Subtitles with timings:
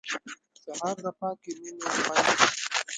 [0.63, 2.47] سهار د پاکې مینې خوند دی.